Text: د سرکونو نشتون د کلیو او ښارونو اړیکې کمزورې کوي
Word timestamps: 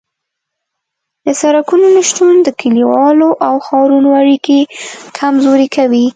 د 1.25 1.27
سرکونو 1.41 1.85
نشتون 1.97 2.33
د 2.43 2.47
کلیو 2.59 3.31
او 3.47 3.55
ښارونو 3.65 4.09
اړیکې 4.21 4.59
کمزورې 5.19 5.67
کوي 5.75 6.05